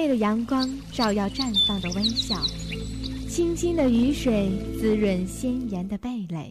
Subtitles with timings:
[0.00, 2.34] 媚的阳光照耀绽放的微笑，
[3.28, 6.50] 清新的雨水滋润鲜艳的蓓蕾。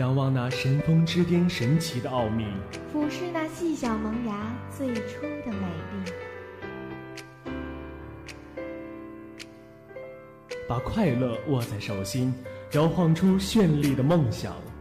[0.00, 2.44] 仰望那神峰之巅神奇的奥秘，
[2.92, 6.12] 俯视那细小萌芽最初的美丽。
[10.68, 12.34] 把快乐握在手心，
[12.72, 14.56] 摇晃出绚丽的梦想，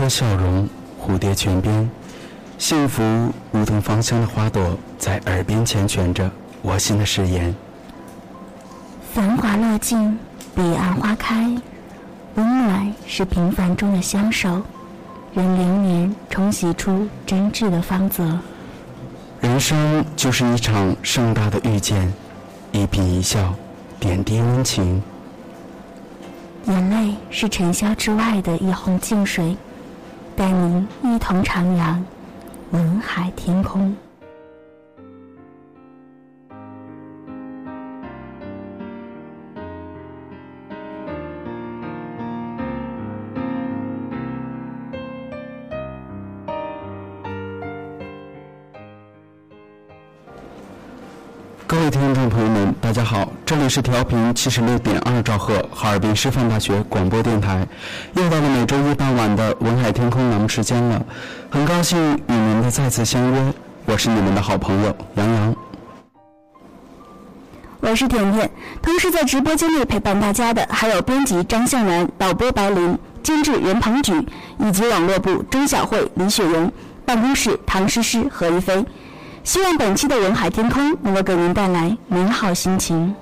[0.00, 0.66] 车笑容，
[0.98, 1.90] 蝴蝶泉边，
[2.56, 3.02] 幸福
[3.52, 6.30] 如同芳香的花朵，在耳边缱绻着
[6.62, 7.54] 我心的誓言。
[9.12, 10.18] 繁华落尽，
[10.54, 11.54] 彼岸花开，
[12.36, 14.62] 温暖是平凡中的相守，
[15.34, 18.38] 任流年冲洗出真挚的芳泽。
[19.42, 22.10] 人生就是一场盛大的遇见，
[22.72, 23.54] 一颦一笑，
[23.98, 25.02] 点滴温情。
[26.64, 29.54] 眼泪是尘嚣之外的一泓静水，
[30.40, 31.96] 带您一同徜徉
[32.70, 33.94] 文海天空。
[51.70, 57.64] 各位听众朋友们，大家好，这里是调频七十六点二兆赫哈尔滨师范大学广播电台，
[58.14, 61.00] 又到了每周一傍晚的文海天空栏目时间了，
[61.48, 63.54] 很高兴与您的再次相约，
[63.84, 65.54] 我是你们的好朋友杨洋。
[67.78, 68.50] 我是甜甜，
[68.82, 74.12] 同时在直播间内陪伴大家的还有编辑张向然、导播白琳、监制袁鹏举
[74.58, 76.72] 以及网络部钟晓慧、李雪荣，
[77.06, 78.84] 办公室唐诗诗、何一飞。
[79.44, 82.78] 希望本期的人海天空能够给您带来美好心。
[82.78, 83.14] 情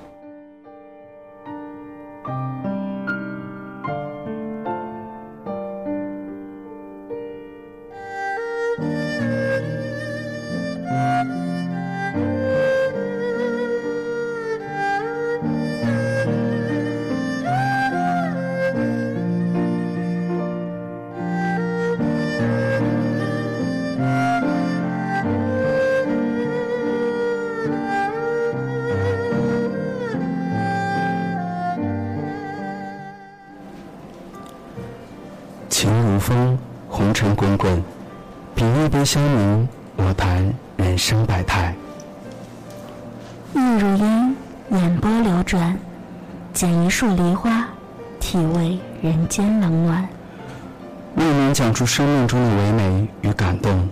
[51.88, 53.88] 生命中的唯美与感动。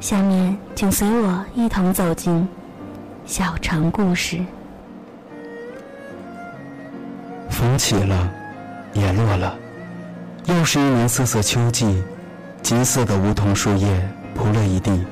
[0.00, 2.46] 下面，请随我一同走进
[3.24, 4.44] 小城故事。
[7.48, 8.30] 风起了，
[8.92, 9.56] 也落了，
[10.46, 12.02] 又是一年瑟瑟秋季，
[12.60, 15.04] 金色的梧桐树叶铺了一地。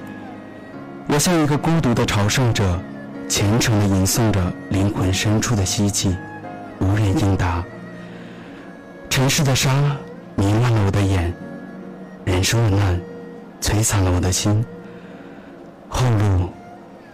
[1.06, 2.78] 我像一个孤独的朝圣者，
[3.28, 6.16] 虔诚地吟诵着灵魂深处的希冀，
[6.80, 7.64] 无人应答。
[9.08, 9.70] 尘世的沙
[10.34, 11.32] 迷乱了我的眼，
[12.24, 13.00] 人生的难
[13.60, 14.64] 摧残了我的心。
[15.88, 16.48] 后路，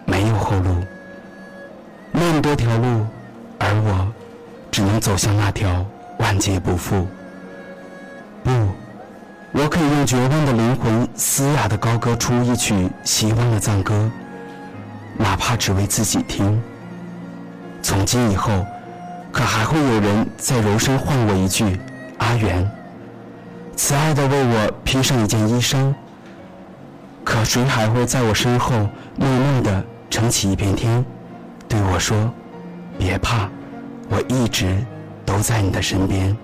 [0.05, 0.77] 没有后路。
[2.13, 3.07] 那么多条路，
[3.59, 4.09] 而我，
[4.71, 5.85] 只能走向那条
[6.19, 7.07] 万劫不复。
[8.45, 8.51] 不，
[9.53, 14.11] 我可以用绝望的灵魂嘶哑的高歌出一曲希望的赞歌，
[15.17, 16.61] 哪怕只为自己听。
[17.83, 18.65] 从今以后，
[19.33, 21.79] 可还会有人在柔声唤我一句
[22.19, 22.69] “阿元”，
[23.79, 25.95] 慈爱的为我披上一件衣裳。
[27.25, 28.75] 可谁还会在我身后
[29.17, 31.05] 默默的撑起一片天，
[31.69, 32.29] 对我说
[32.99, 33.49] ：“别怕，
[34.09, 34.85] 我一直
[35.25, 36.37] 都在你的身边。”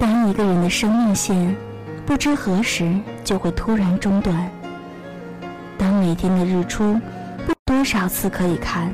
[0.00, 1.54] 当一个人的生命线
[2.04, 2.92] 不知何时
[3.22, 4.50] 就会突然中断，
[5.78, 7.00] 当每天的日出
[7.46, 8.90] 不多少次可以看，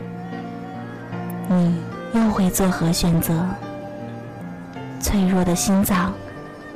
[1.48, 1.80] 你
[2.12, 3.34] 又会作何选择？
[5.00, 6.12] 脆弱的心脏。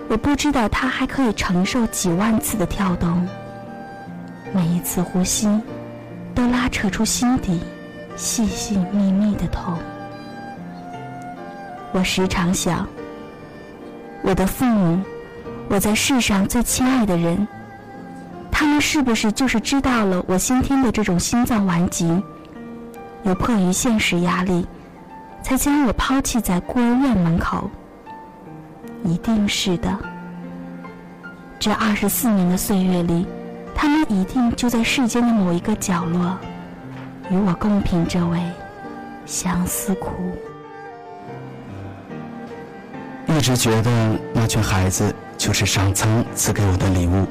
[0.09, 3.27] 我不知道它还可以承受几万次的跳动，
[4.53, 5.49] 每一次呼吸
[6.35, 7.61] 都拉扯出心底
[8.17, 9.79] 细细密密的痛。
[11.93, 12.87] 我时常想，
[14.23, 15.01] 我的父母，
[15.69, 17.49] 我在世上最亲爱的人，
[18.51, 22.23] 他们是不是就是知道了我先天的这种心脏顽疾，
[23.23, 24.67] 又迫于现实压力，
[25.43, 27.71] 才将我抛弃在孤儿院门口？
[29.05, 29.97] 一定是的。
[31.61, 33.27] 这二十四年的岁月里，
[33.75, 36.37] 他们一定就在世间的某一个角落，
[37.31, 38.41] 与我共品这位
[39.25, 40.11] 相思苦。
[43.27, 47.27] 一直觉得那群孩子就是上苍赐给我的礼物，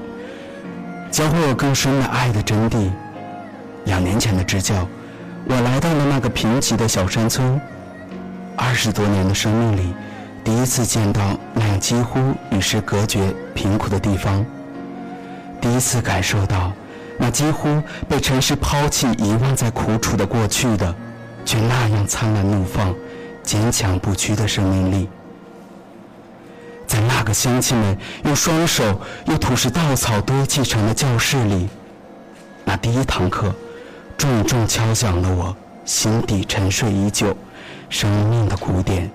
[1.11, 2.89] 教会我更深的爱的真谛。
[3.85, 4.87] 两年前的支教，
[5.45, 7.59] 我来到了那个贫瘠的小山村，
[8.55, 9.93] 二十多年的生命里。
[10.43, 11.21] 第一次见到
[11.53, 12.19] 那样几乎
[12.51, 14.45] 与世隔绝、贫苦的地方，
[15.61, 16.73] 第一次感受到
[17.17, 20.93] 那几乎被尘世抛弃、遗忘在苦楚的过去的，
[21.45, 22.93] 却那样灿烂怒放、
[23.41, 25.09] 坚强不屈的生命力。
[26.85, 31.69] 在那个乡亲们用双手用土石稻草堆砌成的教室里，
[32.65, 33.55] 那第一堂课，
[34.17, 35.55] 重重敲响了我
[35.85, 37.35] 心底沉睡已久、
[37.89, 39.09] 生命的鼓点。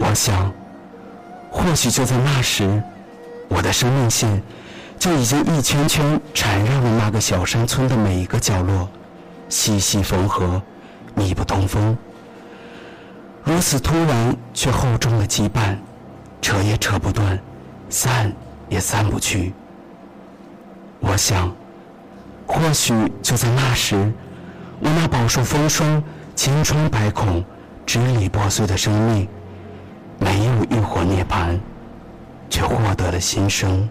[0.00, 0.52] 我想，
[1.50, 2.82] 或许就在那时，
[3.48, 4.42] 我的生命线
[4.98, 8.88] 就已经一圈圈缠绕了那个小山村的每一个角落，
[9.48, 10.60] 细细缝合，
[11.14, 11.96] 密不通风。
[13.44, 15.76] 如此突然却厚重的羁绊，
[16.40, 17.38] 扯也扯不断，
[17.88, 18.32] 散
[18.68, 19.52] 也散不去。
[21.00, 21.54] 我想，
[22.46, 24.12] 或许就在那时，
[24.80, 26.02] 我那饱受风霜、
[26.36, 27.44] 千疮百孔、
[27.86, 29.28] 支离破碎的生命。
[30.18, 31.58] 没有浴火涅槃，
[32.50, 33.88] 却获得了新生。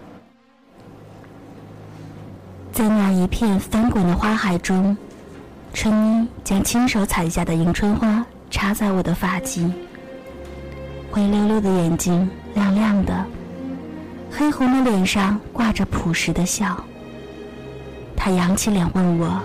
[2.72, 4.96] 在那一片翻滚的花海中，
[5.74, 9.72] 春妮将亲手采下的迎春花插在我的发髻，
[11.10, 13.24] 灰溜溜的眼睛亮亮的，
[14.30, 16.84] 黑红的脸上挂着朴实的笑。
[18.14, 19.40] 她扬起脸问我：“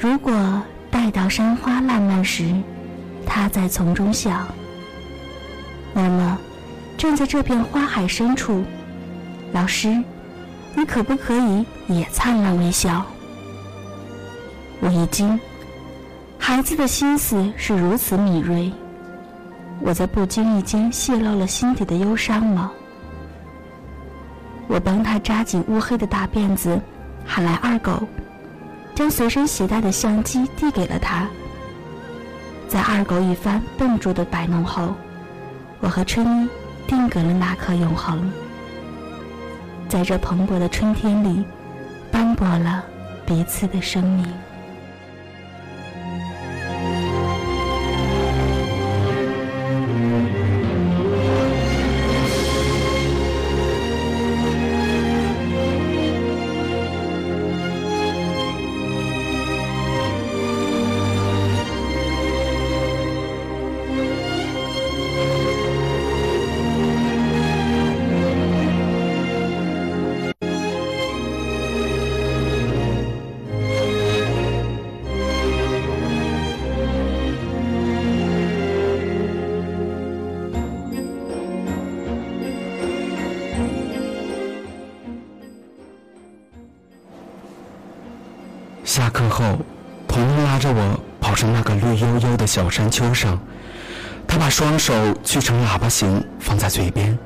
[0.00, 2.54] 如果待到山花烂漫时，
[3.26, 4.46] 他在丛中笑。”
[5.98, 6.38] 那么，
[6.98, 8.62] 站在这片花海深处，
[9.52, 9.88] 老师，
[10.74, 13.02] 你可不可以也灿烂微笑？
[14.80, 15.40] 我一惊，
[16.38, 18.70] 孩子的心思是如此敏锐，
[19.80, 22.70] 我在不经意间泄露了心底的忧伤吗？
[24.68, 26.78] 我帮他扎紧乌黑的大辫子，
[27.24, 28.06] 喊来二狗，
[28.94, 31.26] 将随身携带的相机递给了他。
[32.68, 34.94] 在二狗一番笨拙的摆弄后。
[35.80, 36.48] 我和春妮
[36.86, 38.30] 定格了那刻永恒，
[39.88, 41.44] 在这蓬勃的春天里，
[42.10, 42.84] 斑驳了
[43.24, 44.26] 彼此的生命。
[92.66, 93.38] 小山丘上，
[94.26, 94.92] 他把双手
[95.22, 97.16] 锯成喇叭形放在嘴边，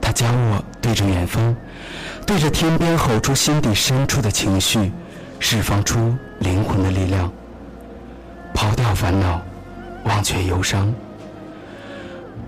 [0.00, 1.54] 他教我对着远方，
[2.26, 4.90] 对着天边吼出心底深处的情绪，
[5.38, 7.30] 释放出灵魂的力量，
[8.54, 9.42] 抛掉烦恼，
[10.04, 10.90] 忘却忧伤。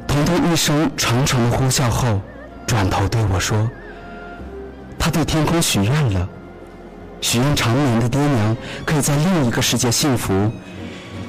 [0.07, 2.23] 彤彤一声长长的呼啸后，
[2.67, 3.71] 转头对我说
[4.99, 6.27] ：“他对天空许愿了，
[7.21, 10.51] 许愿长眠的爹娘可以在另一个世界幸福，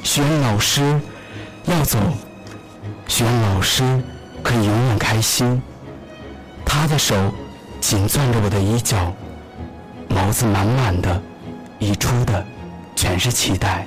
[0.03, 0.99] 许愿老师
[1.65, 1.99] 要走，
[3.07, 3.83] 许愿老师
[4.41, 5.61] 可以永远开心。”
[6.65, 7.15] 他的手
[7.81, 9.13] 紧攥着我的衣角，
[10.09, 11.21] 眸子满满的，
[11.79, 12.45] 溢出的
[12.95, 13.85] 全是期待。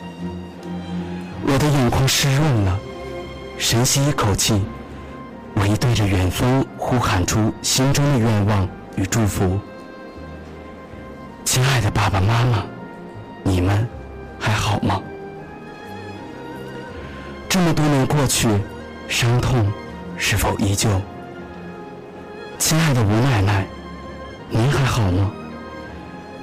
[1.47, 2.78] 我的眼眶湿润了，
[3.59, 4.62] 深吸一口气。
[5.54, 8.66] 我一对着远方呼喊出心中的愿望
[8.97, 9.61] 与祝福
[11.45, 12.64] ：“亲爱的爸爸妈妈，
[13.42, 13.87] 你们
[14.40, 15.00] 还好吗？”
[17.52, 18.49] 这么多年过去，
[19.09, 19.71] 伤痛
[20.16, 20.88] 是否依旧？
[22.59, 23.66] 亲爱的吴奶奶，
[24.49, 25.30] 您还好吗？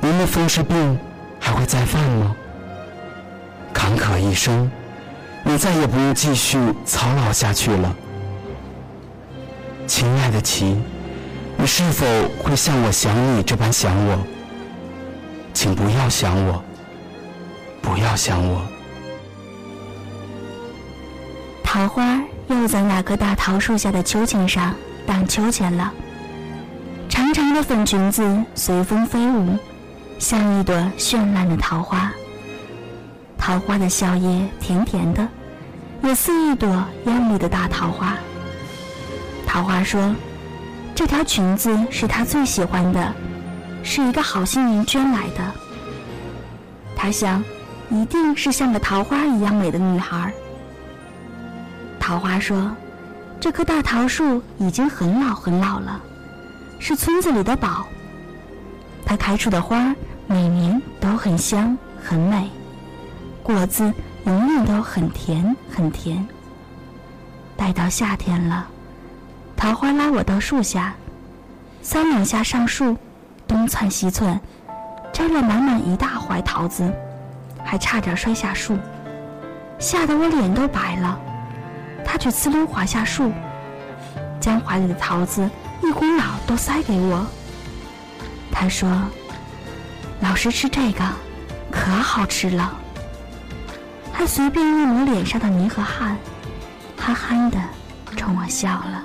[0.01, 0.99] 您的风湿病
[1.39, 2.35] 还会再犯吗？
[3.73, 4.69] 坎坷一生，
[5.43, 7.95] 你再也不用继续操劳下去了。
[9.87, 10.77] 亲爱的琪，
[11.57, 12.05] 你是否
[12.43, 14.19] 会像我想你这般想我？
[15.55, 16.63] 请不要想我，
[17.81, 18.61] 不要想我。
[21.79, 24.75] 桃花又在那棵大桃树下的秋千上
[25.07, 25.93] 荡秋千了，
[27.07, 29.57] 长长的粉裙子随风飞舞，
[30.19, 32.11] 像一朵绚烂的桃花。
[33.37, 35.25] 桃花的笑靥甜甜的，
[36.03, 38.17] 也似一朵艳丽的大桃花。
[39.47, 40.13] 桃花说
[40.93, 43.13] ：“这条裙子是她最喜欢的，
[43.83, 45.53] 是一个好心人捐来的。
[46.93, 47.41] 她想，
[47.89, 50.33] 一定是像个桃花一样美的女孩。”
[52.09, 52.75] 桃花说
[53.39, 56.01] ：“这棵大桃树已经很老很老了，
[56.79, 57.85] 是村子里的宝。
[59.05, 62.49] 它开出的花每年都很香很美，
[63.43, 63.93] 果子
[64.25, 66.27] 永远都很甜很甜。
[67.55, 68.67] 待到夏天了。”
[69.55, 70.95] 桃花拉我到树下，
[71.83, 72.97] 三两下上树，
[73.47, 74.41] 东窜西窜，
[75.13, 76.91] 摘了满满一大怀桃子，
[77.63, 78.75] 还差点摔下树，
[79.77, 81.19] 吓得我脸都白了。
[82.11, 83.31] 他却呲溜滑下树，
[84.39, 85.47] 将怀里的桃子
[85.83, 87.23] 一股脑都塞给我。
[88.51, 88.89] 他说
[90.19, 91.03] ：“老师吃这个，
[91.69, 92.73] 可好吃了。”
[94.11, 96.17] 他随便一抹脸上的泥和汗，
[96.97, 97.59] 憨憨的
[98.17, 99.03] 冲我笑了。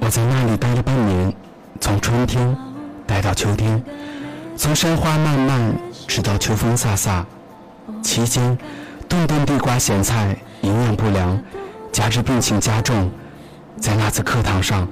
[0.00, 1.30] 我在那里待了半年，
[1.78, 2.56] 从春天
[3.06, 3.84] 待到秋天，
[4.56, 5.74] 从山花漫漫
[6.08, 7.22] 直到秋风飒飒。
[8.02, 8.56] 期间，
[9.08, 11.40] 顿顿地瓜咸菜营养不良，
[11.92, 13.10] 加之病情加重，
[13.80, 14.86] 在那次课堂上，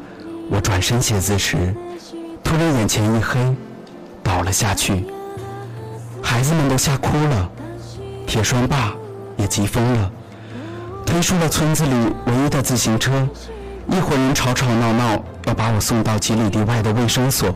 [0.51, 1.75] 我转身写字时，
[2.43, 3.39] 突然眼前一黑，
[4.23, 5.05] 倒了下去。
[6.23, 7.51] 孩子们都吓哭了，
[8.27, 8.95] 铁栓爸
[9.37, 10.11] 也急疯了，
[11.05, 11.95] 推出了村子里
[12.27, 13.27] 唯一的自行车。
[13.91, 17.55] 一伙人吵吵闹闹，要把我送到几里地外的卫生所，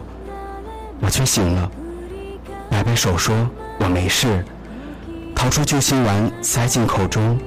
[1.00, 1.70] 我却醒了，
[2.68, 3.34] 摆摆手说
[3.78, 4.44] 我没事，
[5.38, 7.38] 掏出救心丸塞进口中，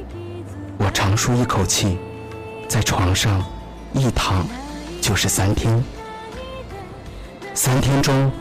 [0.78, 2.00] 我长舒一口气，
[2.66, 3.44] 在床上
[3.92, 4.48] 一躺
[5.02, 5.84] 就是三天，
[7.54, 8.32] 三天中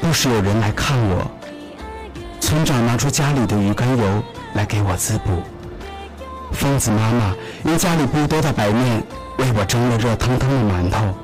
[0.00, 1.30] 不时有人来看我，
[2.40, 4.22] 村长拿出家里的鱼肝油
[4.54, 5.44] 来给我滋补，
[6.50, 7.36] 疯子妈妈
[7.66, 9.00] 用家里不多的白面。
[9.38, 11.14] 为我蒸了热腾腾的馒头，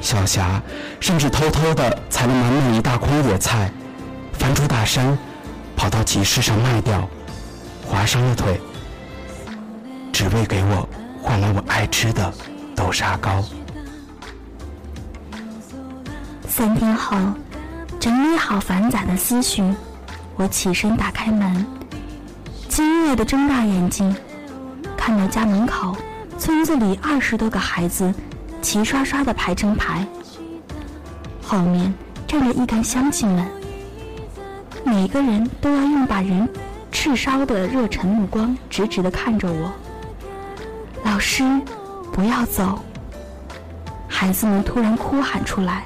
[0.00, 0.62] 小霞
[1.00, 3.68] 甚至偷偷的采了满满一大筐野菜，
[4.34, 5.18] 翻出大山，
[5.76, 7.08] 跑到集市上卖掉，
[7.86, 8.60] 划伤了腿，
[10.12, 10.88] 只为给我
[11.22, 12.32] 换来我爱吃的
[12.74, 13.44] 豆沙糕。
[16.48, 17.16] 三天后，
[17.98, 19.62] 整理好繁杂的思绪，
[20.36, 21.66] 我起身打开门，
[22.68, 24.14] 惊愕的睁大眼睛，
[24.96, 25.96] 看到家门口。
[26.36, 28.12] 村子里二十多个孩子，
[28.60, 30.06] 齐刷刷的排成排。
[31.42, 31.94] 后面
[32.26, 33.46] 站着一干乡亲们，
[34.84, 36.48] 每个人都要用把人
[36.92, 39.72] 炙烧的热忱目光直直的看着我。
[41.02, 41.42] 老师，
[42.12, 42.78] 不要走！
[44.06, 45.84] 孩子们突然哭喊出来。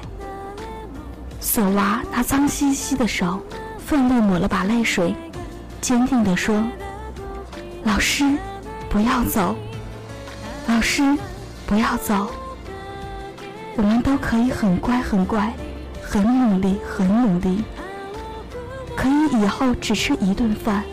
[1.39, 3.41] 索娃那脏兮兮的手，
[3.77, 5.15] 奋力抹了把泪水，
[5.79, 6.61] 坚定地说
[7.83, 8.25] ：“老师，
[8.89, 9.55] 不要走。”
[10.67, 11.17] 老师，
[11.65, 12.29] 不要走。
[13.77, 15.53] 我们都可以很乖很乖，
[16.01, 17.63] 很努力很努力，
[18.99, 20.83] 可以以后只吃一顿饭，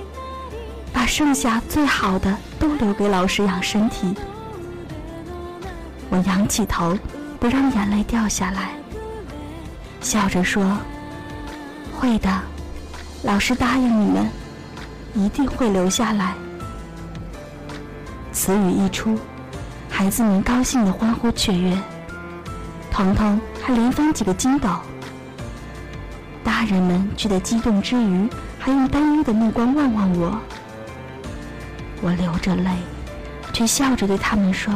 [0.92, 4.14] 把剩下最好的都留给老师养身体。
[6.08, 6.96] 我仰起头，
[7.40, 8.70] 不让眼泪掉下来，
[10.00, 10.78] 笑着说
[11.98, 12.30] ：“会的，
[13.24, 14.30] 老师答应你们，
[15.12, 16.32] 一定会留下来。”
[18.30, 19.18] 此语一出，
[19.90, 21.76] 孩子们高兴的欢呼雀跃，
[22.88, 24.68] 彤彤还连翻几个筋斗。
[26.46, 30.40] 大人们觉得激动之余，还用担忧的目光望望我。
[32.00, 32.70] 我流着泪，
[33.52, 34.72] 却笑着对他们说：“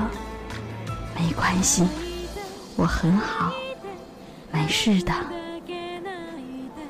[1.14, 1.86] 没关系，
[2.74, 3.52] 我很好，
[4.50, 5.12] 没事的。”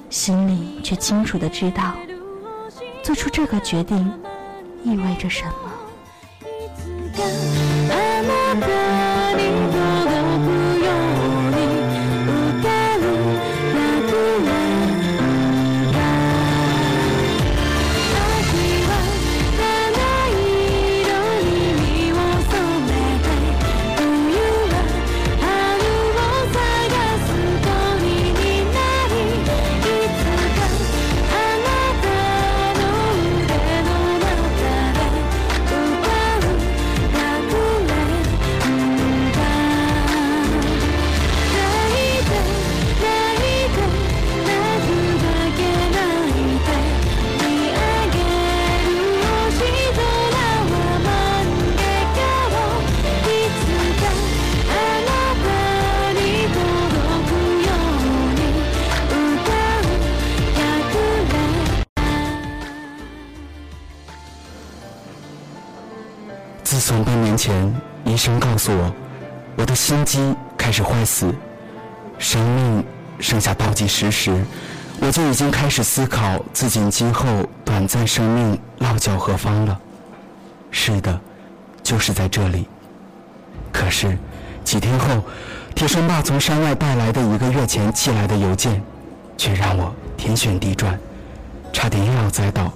[0.09, 1.95] 心里却清楚的知道，
[3.03, 4.11] 做出这个决定
[4.83, 5.71] 意味着什么。
[68.71, 68.93] 我，
[69.57, 71.35] 我的心肌开始坏死，
[72.19, 72.85] 生命
[73.19, 74.45] 剩下倒计时时，
[75.01, 77.27] 我就已经开始思考自己今后
[77.65, 79.79] 短暂生命落脚何方了。
[80.71, 81.21] 是的，
[81.83, 82.69] 就是在这里。
[83.73, 84.17] 可是
[84.65, 85.23] 几天后，
[85.75, 88.83] 铁生爸从山外带来的一个月前寄来的邮件，
[89.37, 90.99] 却让我天旋地转，
[91.73, 92.73] 差点又要栽倒。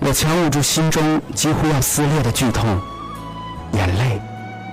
[0.00, 2.78] 我强捂住心中几乎要撕裂的剧痛，
[3.72, 4.20] 眼泪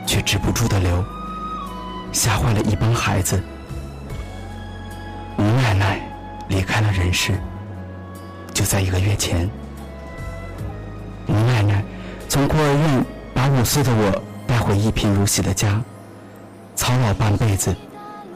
[0.06, 1.04] 却止不住的流，
[2.12, 3.42] 吓坏了一帮孩子。
[5.38, 6.00] 吴奶奶
[6.50, 7.34] 离开了人世，
[8.54, 9.50] 就在一个月前。
[11.28, 11.84] 吴奶奶
[12.28, 15.82] 从孤儿院把五岁的我带回一贫如洗的家，
[16.76, 17.76] 操劳半辈子，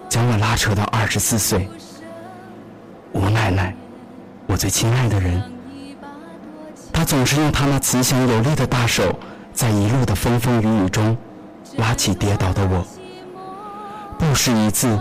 [0.08, 1.68] 将我拉扯到二十四岁。
[3.12, 3.76] 吴奶奶，
[4.48, 5.42] 我最亲爱的人。
[6.94, 9.14] 他总是用他那慈祥有力的大手，
[9.54, 11.16] 在一路的风风雨雨中，
[11.78, 12.86] 拉起跌倒的我。
[14.18, 15.00] 不识一字，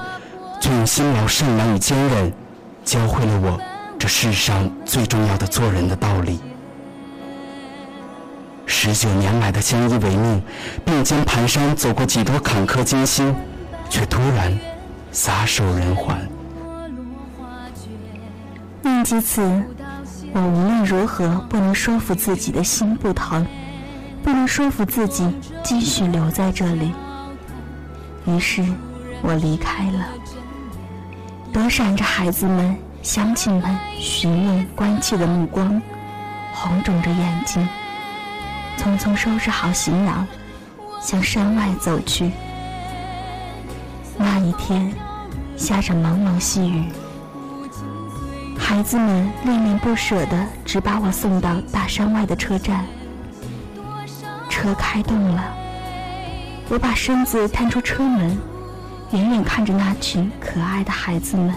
[0.61, 2.33] 却用辛劳、善良与坚韧，
[2.85, 3.61] 教会了我
[3.99, 6.41] 这世上最重要的做人的道理。
[8.67, 10.43] 十九年来的相依为命，
[10.85, 13.35] 并肩蹒跚走过几多坎坷艰辛，
[13.89, 14.59] 却突然
[15.13, 16.17] 撒手人寰。
[18.83, 19.43] 念及此。
[20.37, 23.47] 我无论如何不能说服自己的心不疼，
[24.25, 25.29] 不能说服自己
[25.63, 26.91] 继续留在这里。
[28.27, 28.65] 于是，
[29.21, 30.07] 我离开了，
[31.53, 35.81] 躲闪着孩子们、乡亲们询问、关切的目光，
[36.55, 37.69] 红肿着眼睛，
[38.79, 40.27] 匆匆收拾好行囊，
[41.03, 42.31] 向山外走去。
[44.17, 44.91] 那一天，
[45.55, 46.85] 下着蒙蒙细雨。
[48.59, 52.87] 孩子们恋恋不舍地只把我送到大山外的车站。
[54.65, 55.45] 车开动了，
[56.71, 58.35] 我把身子探出车门，
[59.11, 61.55] 远远看着那群可爱的孩子们。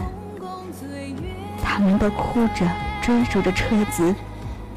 [1.63, 2.69] 他们都哭着
[3.01, 4.13] 追逐着车子，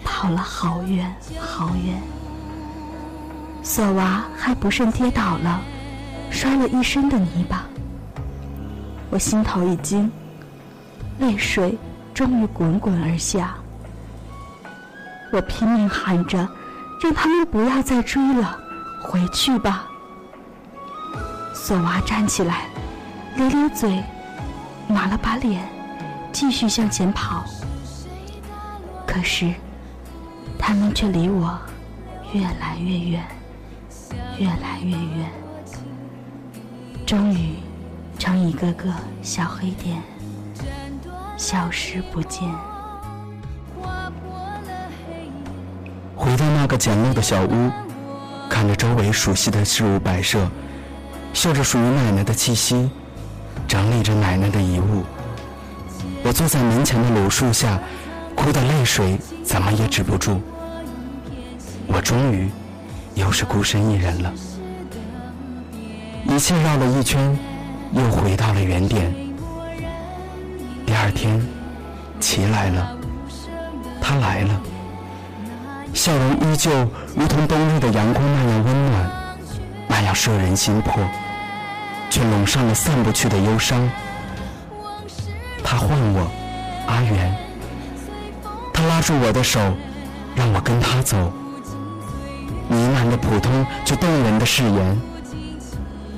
[0.04, 2.00] 跑了好远好远。
[3.64, 5.60] 索娃还不慎跌倒了，
[6.30, 7.64] 摔了一身的泥巴。
[9.10, 10.08] 我心头一惊，
[11.18, 11.76] 泪水。
[12.14, 13.54] 终于滚滚而下，
[15.32, 16.46] 我拼命喊着，
[17.02, 18.58] 让他们不要再追了，
[19.02, 19.86] 回去吧。
[21.54, 22.68] 索娃站起来，
[23.36, 24.02] 咧咧嘴，
[24.86, 25.66] 抹了把脸，
[26.30, 27.44] 继续向前跑。
[29.06, 29.52] 可是，
[30.58, 31.58] 他们却离我
[32.32, 33.24] 越来越远，
[34.38, 35.30] 越来越远，
[37.06, 37.56] 终于
[38.18, 40.02] 成一个个小黑点。
[41.36, 42.46] 消失不见。
[46.70, 47.68] 个简陋的小屋，
[48.48, 50.48] 看着周围熟悉的事物摆设，
[51.34, 52.88] 嗅着属于奶奶的气息，
[53.66, 55.02] 整理着奶奶的遗物。
[56.22, 57.76] 我坐在门前的柳树下，
[58.36, 60.40] 哭的泪水怎么也止不住。
[61.88, 62.48] 我终于
[63.16, 64.32] 又是孤身一人了。
[66.24, 67.36] 一切绕了一圈，
[67.90, 69.12] 又回到了原点。
[70.86, 71.44] 第二天，
[72.20, 72.96] 齐来了，
[74.00, 74.60] 他来了，
[75.92, 76.70] 笑容依旧
[77.16, 79.10] 如同冬日的阳光那样温暖，
[79.88, 81.02] 那样摄人心魄，
[82.08, 83.88] 却笼上了散不去的忧伤。
[85.62, 86.30] 他唤我，
[86.86, 87.36] 阿元。
[88.72, 89.60] 他拉住我的手，
[90.34, 91.16] 让我跟他走。
[92.68, 95.00] 呢喃的普通却动人的誓言。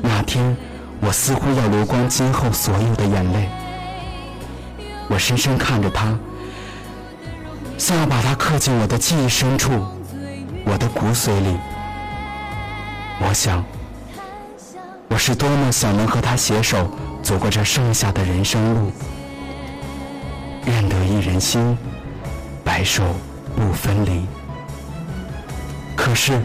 [0.01, 0.57] 那天，
[1.01, 3.49] 我似乎要流光今后所有的眼泪。
[5.09, 6.17] 我深深看着他，
[7.79, 9.71] 像要把它刻进我的记忆深处，
[10.65, 11.57] 我的骨髓里。
[13.21, 13.65] 我想，
[15.09, 16.91] 我是多么想能和他携手
[17.23, 18.93] 走过这剩下的人生路。
[20.67, 21.77] 愿得一人心，
[22.65, 23.03] 白首
[23.57, 24.27] 不分离。
[25.97, 26.41] 可是，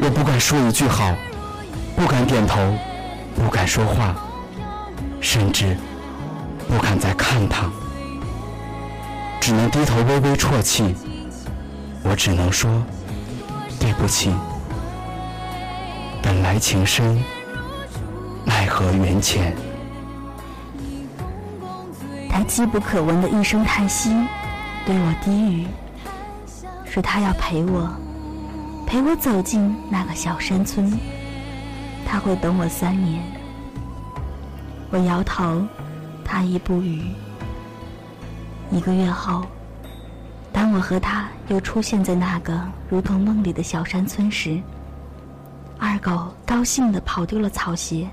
[0.00, 1.14] 我不敢说一句好，
[1.96, 2.74] 不敢点头，
[3.34, 4.14] 不敢说话，
[5.20, 5.76] 甚至
[6.68, 7.70] 不敢再看他，
[9.42, 10.94] 只能低头微微啜泣。
[12.04, 12.70] 我只能说
[13.80, 14.32] 对不起。
[16.22, 17.20] 本来情深，
[18.44, 19.52] 奈何缘浅。
[22.30, 24.10] 他机不可闻的一声叹息，
[24.86, 25.66] 对我低语，
[26.84, 27.90] 说他要陪我，
[28.86, 30.96] 陪我走进那个小山村。
[32.06, 33.20] 他会等我三年。
[34.90, 35.66] 我摇头，
[36.24, 37.02] 他亦不语。
[38.72, 39.44] 一个月后，
[40.50, 42.58] 当我和他又出现在那个
[42.88, 44.58] 如同梦里的小山村时，
[45.78, 48.08] 二狗高兴地跑丢了草鞋。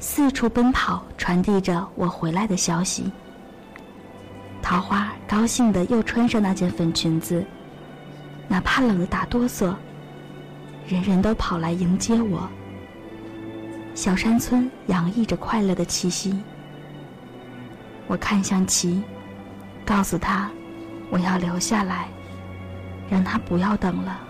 [0.00, 3.12] 四处奔跑，传递着我回来的消息。
[4.62, 7.44] 桃花高兴的又穿上那件粉裙子，
[8.48, 9.74] 哪怕冷得打哆嗦，
[10.86, 12.48] 人人都跑来迎接我。
[13.94, 16.40] 小山村洋溢着快乐的气息。
[18.06, 19.02] 我看向齐，
[19.88, 20.50] 告诉他
[21.08, 22.08] 我要留下来，
[23.08, 24.20] 让他不要等了。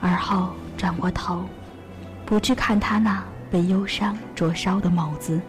[0.00, 1.44] 而后转过头，
[2.24, 3.22] 不去看他那。
[3.50, 5.40] 被忧伤灼烧的眸子，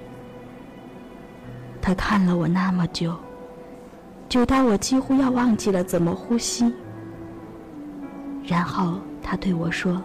[1.82, 3.18] 他看了我那么久，
[4.30, 6.72] 久到我几乎要忘记了怎么呼吸。
[8.44, 10.00] 然后他对我说：“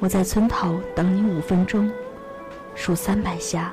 [0.00, 1.90] 我在村头等你五分钟，
[2.74, 3.72] 数三百下。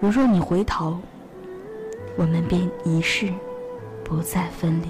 [0.00, 0.98] 如若你回头，
[2.16, 3.30] 我们便一世
[4.02, 4.88] 不再分离。”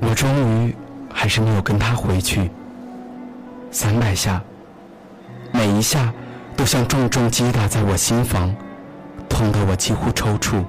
[0.00, 0.28] 我终
[0.66, 0.74] 于
[1.12, 2.50] 还是没有跟他回去。
[3.70, 4.42] 三百下，
[5.52, 6.12] 每一下
[6.56, 8.52] 都像重重击打在我心房，
[9.28, 10.64] 痛得我几乎抽搐。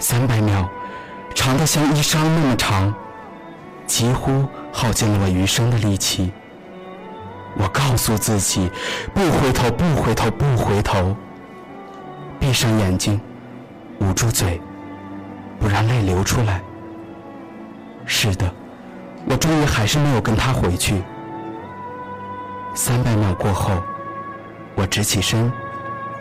[0.00, 0.68] 三百秒，
[1.36, 2.92] 长得像一生那么长，
[3.92, 6.32] 几乎耗尽了我余生的力气。
[7.58, 8.70] 我告诉自己，
[9.12, 11.14] 不回头，不回头，不回头。
[12.40, 13.20] 闭上眼睛，
[14.00, 14.58] 捂住嘴，
[15.60, 16.62] 不让泪流出来。
[18.06, 18.50] 是的，
[19.26, 21.02] 我终于还是没有跟他回去。
[22.72, 23.74] 三百秒过后，
[24.74, 25.52] 我直起身，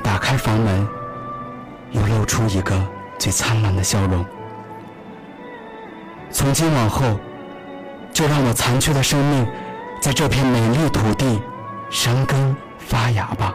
[0.04, 0.86] 打开房门，
[1.92, 2.86] 又露出一个
[3.18, 4.26] 最灿烂的笑容。
[6.30, 7.18] 从今往后，
[8.12, 9.47] 就让我残缺的生命，
[10.02, 11.41] 在这片美丽土地
[11.89, 13.54] 生根发芽吧。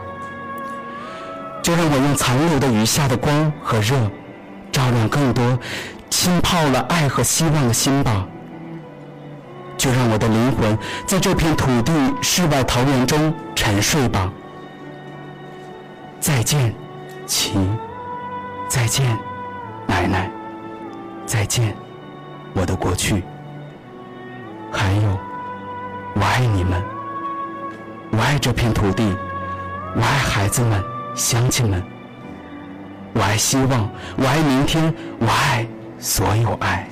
[1.61, 3.95] 就让我用残留的余下的光和热，
[4.71, 5.57] 照亮更多。
[6.09, 8.25] 浸泡了爱和希望的心吧，
[9.77, 11.91] 就让我的灵魂在这片土地
[12.21, 14.31] 世外桃源中沉睡吧。
[16.19, 16.73] 再见，
[17.25, 17.51] 齐；
[18.67, 19.05] 再见，
[19.85, 20.29] 奶奶；
[21.25, 21.75] 再见，
[22.53, 23.23] 我的过去。
[24.71, 25.17] 还有，
[26.15, 26.81] 我爱你们，
[28.11, 29.15] 我爱这片土地，
[29.95, 30.83] 我爱孩子们、
[31.15, 31.81] 乡亲们，
[33.13, 35.65] 我爱希望，我爱明天，我爱。
[35.99, 36.87] 所有爱，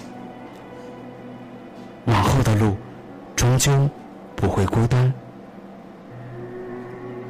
[2.06, 2.76] 往后的路，
[3.36, 3.88] 终究
[4.36, 5.14] 不会孤单。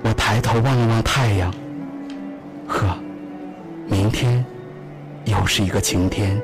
[0.02, 1.54] 我抬头望了望太阳，
[2.66, 2.98] 呵，
[3.88, 4.46] 明天
[5.26, 6.42] 又是一个晴天。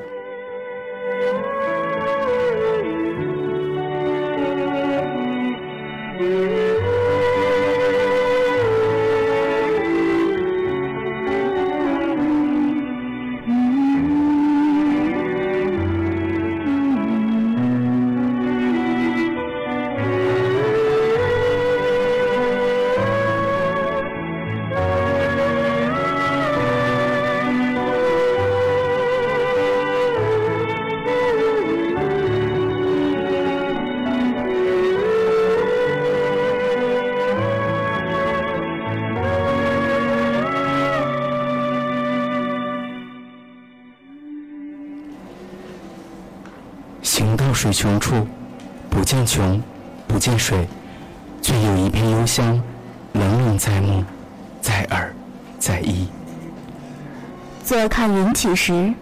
[57.72, 58.92] 坐看云起时，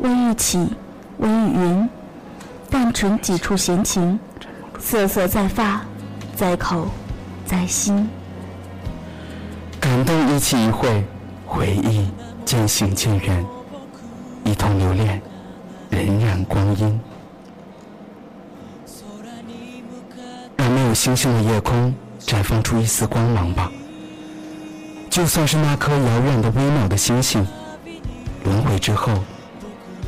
[0.00, 0.58] 微欲起，
[1.16, 1.88] 微欲云，
[2.68, 4.20] 但存几处闲情，
[4.78, 5.80] 瑟瑟在发，
[6.36, 6.88] 在口，
[7.46, 8.06] 在心。
[9.80, 11.02] 感动一起一会，
[11.46, 12.10] 回忆
[12.44, 13.46] 渐行渐远，
[14.44, 15.22] 一同留恋，
[15.90, 17.00] 荏苒光阴。
[20.58, 23.72] 让没有星星的夜空绽放出一丝光芒吧。
[25.08, 27.46] 就算是那颗遥远的微渺的星星。
[28.48, 29.12] 轮回之后，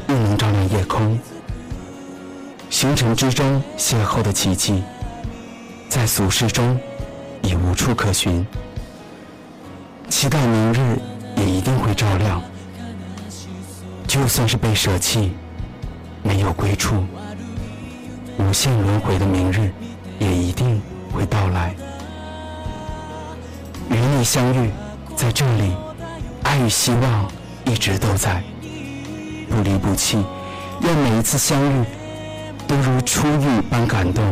[0.08, 1.18] 又能照亮夜空。
[2.70, 4.82] 星辰之中邂逅的奇迹，
[5.90, 6.80] 在俗世中
[7.42, 8.46] 已无处可寻。
[10.08, 10.98] 期待明日
[11.36, 12.42] 也一定会照亮。
[14.06, 15.32] 就算是被舍弃，
[16.22, 17.04] 没有归处，
[18.38, 19.70] 无限轮回的明日
[20.18, 20.80] 也一定
[21.12, 21.74] 会到来。
[23.90, 24.70] 与你相遇，
[25.14, 25.76] 在这里，
[26.42, 27.30] 爱与希望。
[27.64, 28.42] 一直都在，
[29.48, 30.24] 不离不弃，
[30.82, 31.84] 愿每一次相遇
[32.66, 34.24] 都如初遇般感动。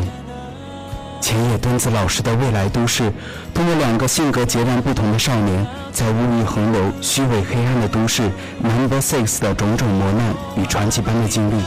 [1.21, 3.13] 前野敦子老师的未来都市，
[3.53, 8.31] 通过两个性格截然不同的少年，在物欲横流、虚伪黑暗的都市
[8.63, 11.63] Number Six 的种种磨难与传奇般的经历，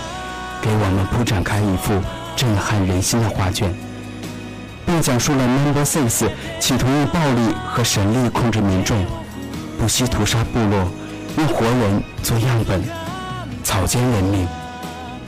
[0.62, 2.02] 给我们铺展开一幅
[2.36, 3.74] 震撼人心的画卷，
[4.86, 9.06] 并讲述了 Number Six 企图用暴力和神力控制民众，
[9.78, 10.88] 不惜屠杀部落。
[11.38, 12.84] 用活人做样本，
[13.64, 14.48] 草菅人命，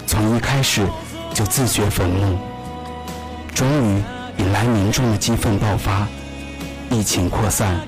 [0.06, 0.86] 从一开始
[1.34, 2.38] 就自掘坟墓，
[3.54, 4.04] 终于
[4.38, 6.06] 引来民众的激愤爆发，
[6.90, 7.80] 疫情扩散，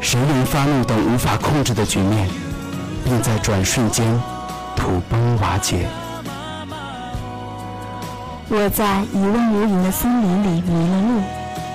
[0.00, 2.28] 神灵发怒等无法控制的局面，
[3.04, 4.06] 并在转瞬间
[4.76, 5.86] 土崩瓦解。
[8.48, 11.20] 我在一望无垠的森林里迷了路，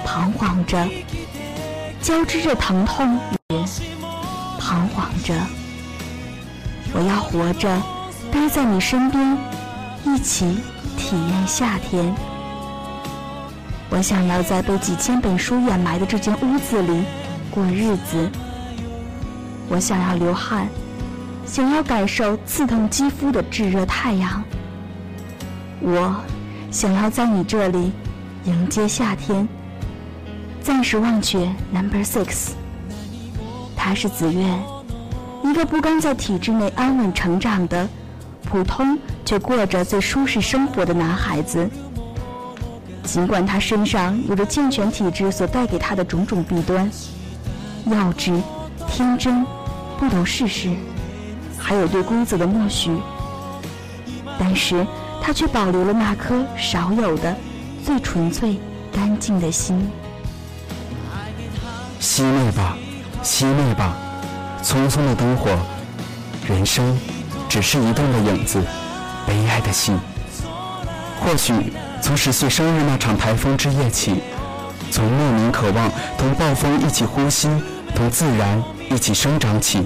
[0.05, 0.87] 彷徨着，
[2.01, 3.19] 交织着疼痛
[3.49, 3.90] 与。
[4.71, 5.33] 彷徨着，
[6.93, 7.69] 我要活着，
[8.31, 9.37] 待在你身边，
[10.05, 10.59] 一起
[10.95, 12.15] 体验夏天。
[13.89, 17.03] 我想要在被几千本书掩埋的这间屋子里
[17.53, 18.31] 过日子。
[19.67, 20.69] 我想要流汗，
[21.45, 24.41] 想要感受刺痛肌肤的炙热太阳。
[25.81, 26.15] 我
[26.71, 27.91] 想要在你这里
[28.45, 29.45] 迎接夏天。
[30.63, 32.60] 暂时忘却 Number Six。
[33.91, 34.57] 他是子苑，
[35.43, 37.89] 一个不甘在体制内安稳成长的
[38.41, 41.69] 普通却过着最舒适生活的男孩子。
[43.03, 46.89] 尽管他身上有着健全体质所带给他的种种弊端，
[47.85, 48.41] 幼稚、
[48.87, 49.45] 天真、
[49.99, 50.69] 不懂世事，
[51.57, 52.97] 还有对规则的默许，
[54.39, 54.87] 但是
[55.21, 57.35] 他却保留了那颗少有的、
[57.83, 58.57] 最纯粹、
[58.93, 59.85] 干净的心。
[61.99, 62.77] 熄灭吧。
[63.23, 63.95] 熄灭吧，
[64.63, 65.49] 匆匆的灯火。
[66.47, 66.97] 人生
[67.47, 68.61] 只是一段的影子，
[69.27, 69.93] 悲哀的戏。
[71.19, 74.23] 或许从十岁生日那场台风之夜起，
[74.89, 77.47] 从莫名渴望同暴风一起呼吸，
[77.95, 79.85] 同自然一起生长起，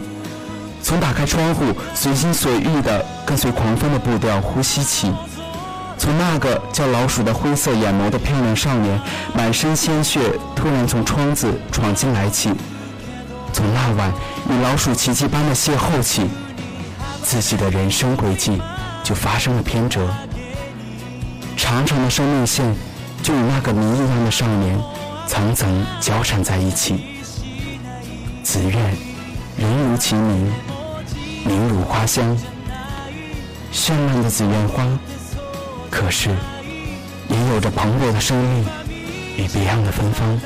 [0.81, 5.11] 从打开窗户随心所欲的跟随狂风的步调呼吸起，
[5.97, 8.99] 从那个叫老鼠的灰色眼眸的漂亮少年
[9.35, 10.21] 满身鲜血
[10.55, 12.51] 突然从窗子闯进来起。
[13.55, 14.11] 从那晚
[14.49, 16.29] 与老鼠奇迹般的邂逅起，
[17.23, 18.61] 自己的人生轨迹
[19.01, 20.13] 就发生了偏折。
[21.55, 22.75] 长长的生命线
[23.23, 24.77] 就与那个谜一样的少年
[25.25, 27.15] 层层交缠在一起。
[28.43, 28.73] 子愿，
[29.55, 30.51] 人如其名，
[31.45, 32.37] 名如花香，
[33.71, 34.85] 绚烂的紫苑花，
[35.89, 36.29] 可是
[37.29, 38.65] 也有着蓬勃的生命
[39.37, 40.37] 与别样的芬芳。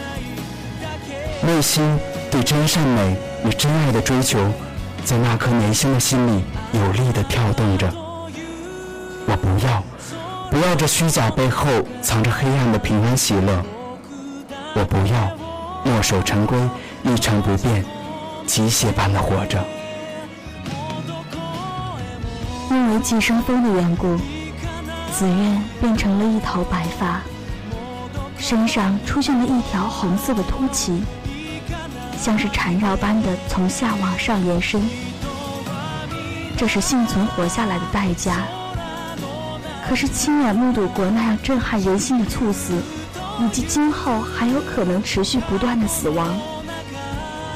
[1.42, 1.98] 内心。
[2.32, 4.40] 对真善美与真爱的追求，
[5.04, 7.92] 在那颗年轻的心里有力地跳动着。
[9.26, 9.84] 我不要，
[10.50, 11.68] 不要这虚假背后
[12.02, 13.64] 藏着黑暗的平安喜乐。
[14.76, 15.32] 我不要，
[15.84, 16.58] 墨守成规、
[17.04, 17.84] 一成不变、
[18.46, 19.64] 机械般的活着。
[22.70, 24.16] 因为寄生蜂的缘故，
[25.12, 27.22] 紫苑变成了一头白发，
[28.38, 31.02] 身上出现了一条红色的凸起。
[32.22, 34.82] 像是缠绕般的从下往上延伸，
[36.58, 38.44] 这是幸存活下来的代价。
[39.88, 42.74] 可是亲眼目睹过那样震撼人心的猝死，
[43.40, 46.38] 以及今后还有可能持续不断的死亡，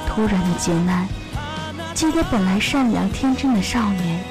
[0.08, 1.08] 突然的劫难，
[1.94, 4.24] 激得本来善良天真的少年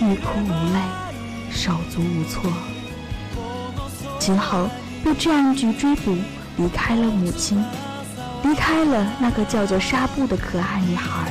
[0.00, 0.80] 欲哭无泪，
[1.50, 2.52] 手足无措。
[4.18, 4.68] 今后
[5.02, 6.14] 被这样一局追捕，
[6.58, 7.64] 离开了母亲，
[8.42, 11.30] 离开了那个叫做纱布的可爱女孩，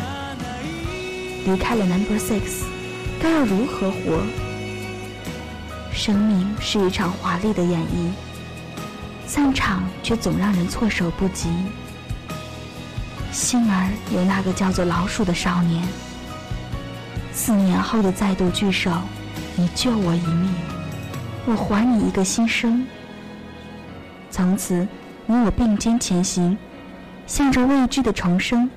[1.46, 2.64] 离开了 Number Six，
[3.22, 4.24] 该要如何活？
[5.94, 8.12] 生命是一场华丽的演绎，
[9.26, 11.50] 散场却总让人措手不及。
[13.32, 15.88] 幸而有那个叫做老鼠的少年，
[17.32, 18.92] 四年后的再度聚首，
[19.56, 20.54] 你救我一命。
[21.46, 22.86] 我还你一个新生。
[24.30, 24.88] 从此，
[25.26, 26.58] 你我并肩前行，
[27.28, 28.70] 向着未知的重生，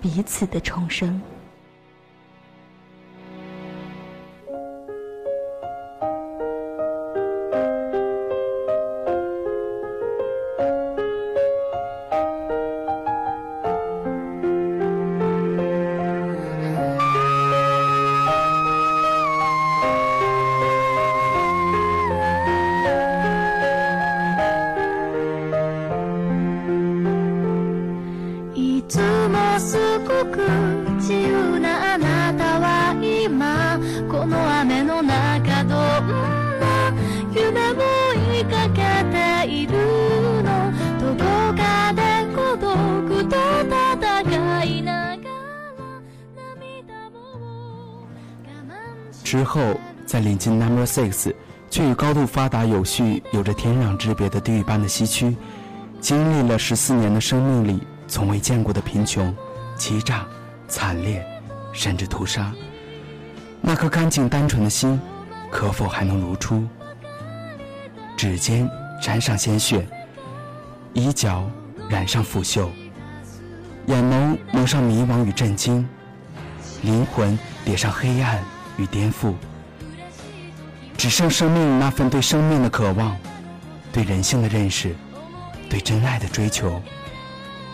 [0.00, 1.20] 彼此的重生。
[49.30, 51.32] 之后，在临近 Number Six，
[51.70, 55.36] 却与高度发达、有序、有着天壤之别的地狱般的西区，
[56.00, 59.32] 经历了十四年的生命里从未见过的贫穷、
[59.78, 60.26] 欺诈、
[60.66, 61.24] 惨烈，
[61.72, 62.52] 甚至屠杀。
[63.60, 65.00] 那颗干净单纯的心，
[65.48, 66.66] 可否还能如初？
[68.16, 68.68] 指尖
[69.00, 69.86] 沾上鲜血，
[70.92, 71.48] 衣角
[71.88, 72.68] 染上腐朽，
[73.86, 75.88] 眼眸蒙上迷茫与震惊，
[76.82, 78.42] 灵魂叠上黑暗。
[78.80, 79.34] 与颠覆，
[80.96, 83.14] 只剩生命那份对生命的渴望，
[83.92, 84.96] 对人性的认识，
[85.68, 86.80] 对真爱的追求，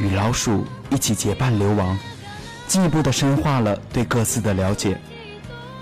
[0.01, 1.97] 与老鼠一起结伴流亡，
[2.67, 5.01] 进一步的深化了对各自的了解，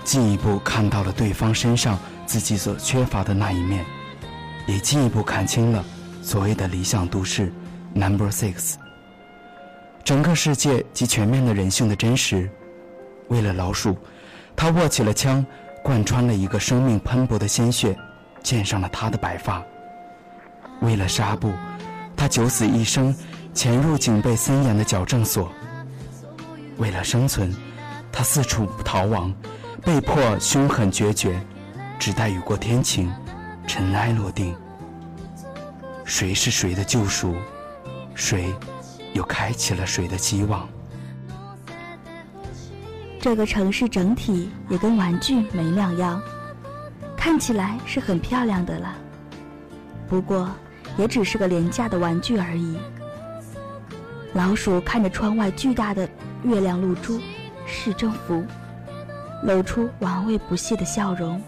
[0.03, 3.83] 进一步看到了对方身上自己所缺乏的那一面，
[4.67, 5.83] 也进一步看清了
[6.21, 7.51] 所谓的理想都市
[7.95, 8.75] Number Six，
[10.03, 12.47] 整个世界及全面的人性的真实，
[13.29, 13.97] 为了老鼠。
[14.55, 15.45] 他握起了枪，
[15.83, 17.97] 贯穿了一个生命喷薄的鲜血，
[18.41, 19.63] 溅上了他的白发。
[20.81, 21.51] 为了纱布，
[22.15, 23.15] 他九死一生，
[23.53, 25.51] 潜入警备森严的矫正所。
[26.77, 27.53] 为了生存，
[28.11, 29.33] 他四处逃亡，
[29.83, 31.39] 被迫凶狠决绝，
[31.99, 33.13] 只待雨过天晴，
[33.67, 34.55] 尘埃落定。
[36.03, 37.35] 谁是谁的救赎？
[38.13, 38.53] 谁
[39.13, 40.67] 又开启了谁的希望？
[43.25, 46.21] 这个城市整体也跟玩具没两样，
[47.17, 48.93] 看起来是很漂亮的了。
[50.07, 50.47] 不过，
[50.95, 52.77] 也只是个廉价的玩具而已。
[54.33, 56.07] 老鼠看着窗外巨大的
[56.43, 57.19] 月亮露珠，
[57.65, 58.45] 市政府，
[59.41, 61.41] 露出玩味不屑的笑容。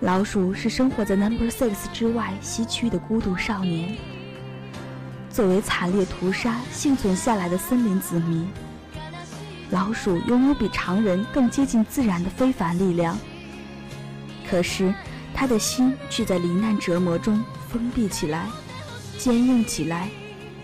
[0.00, 3.98] 老鼠是生活在 Number Six 之外西区的孤独少年，
[5.28, 8.48] 作为惨烈屠杀幸存下来的森林子民。
[9.72, 13.18] 老鼠拥有比常人更接近自然的非凡力量，
[14.46, 14.94] 可是
[15.32, 18.44] 他的心却在罹难折磨中封闭起来，
[19.16, 20.10] 坚硬起来，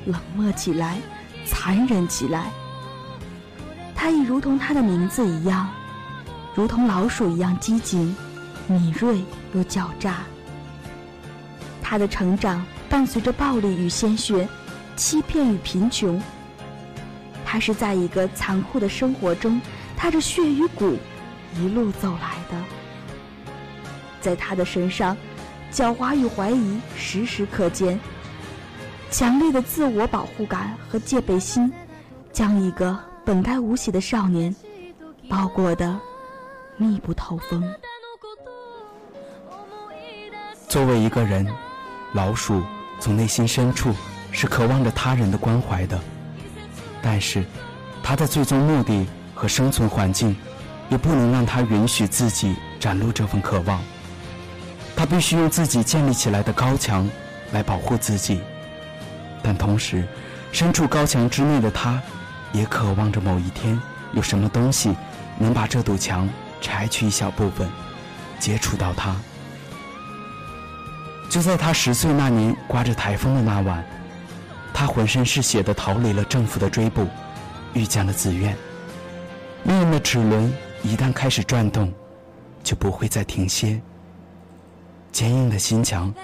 [0.04, 0.98] 冷漠起来，
[1.46, 2.50] 残忍起来。
[3.94, 5.66] 他亦如同他的名字一样，
[6.54, 8.14] 如同老鼠一样机警、
[8.66, 10.18] 敏锐又狡诈。
[11.82, 14.46] 他的成长伴随着暴力与鲜血，
[14.96, 16.22] 欺骗与贫穷。
[17.50, 19.58] 他是在一个残酷的生活中，
[19.96, 20.98] 踏着血与骨，
[21.56, 22.62] 一路走来的。
[24.20, 25.16] 在他的身上，
[25.72, 27.98] 狡猾与怀疑时时可见。
[29.10, 31.72] 强烈的自我保护感和戒备心，
[32.34, 32.94] 将一个
[33.24, 34.54] 本该无邪的少年
[35.26, 35.98] 包裹得
[36.76, 37.64] 密不透风。
[40.68, 41.50] 作为一个人，
[42.12, 42.62] 老鼠
[43.00, 43.94] 从内心深处
[44.32, 45.98] 是渴望着他人的关怀的。
[47.02, 47.44] 但是，
[48.02, 50.36] 他的最终目的和生存环境，
[50.88, 53.80] 也不能让他允许自己展露这份渴望。
[54.96, 57.08] 他必须用自己建立起来的高墙
[57.52, 58.40] 来保护自己，
[59.42, 60.06] 但同时，
[60.50, 62.02] 身处高墙之内的他，
[62.52, 63.80] 也渴望着某一天
[64.12, 64.96] 有什么东西
[65.38, 66.28] 能把这堵墙
[66.60, 67.68] 拆去一小部分，
[68.40, 69.14] 接触到他。
[71.30, 73.84] 就在他十岁那年，刮着台风的那晚。
[74.78, 77.04] 他浑身是血的逃离了政府的追捕，
[77.72, 78.56] 遇见了紫苑。
[79.64, 80.54] 命运的齿轮
[80.84, 81.92] 一旦开始转动，
[82.62, 83.82] 就不会再停歇。
[85.10, 86.14] 坚硬的心墙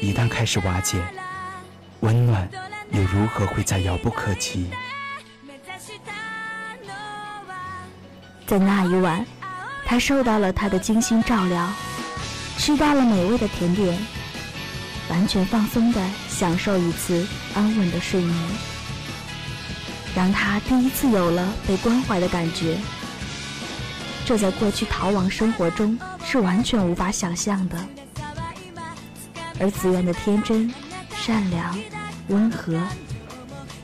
[0.00, 0.98] 一旦开始瓦解，
[2.00, 2.48] 温暖
[2.90, 4.70] 又如何会再遥不可及？
[8.46, 9.26] 在那一晚，
[9.84, 11.68] 他受到了他的精心照料，
[12.56, 13.94] 吃到了美味的甜点，
[15.10, 16.00] 完全放松的
[16.40, 18.34] 享受一次安稳的睡眠，
[20.14, 22.78] 让他第一次有了被关怀的感觉。
[24.24, 27.76] 这在过去逃亡生活中是完全无法想象的。
[29.58, 30.72] 而紫苑的天真、
[31.14, 31.78] 善良、
[32.28, 32.80] 温和，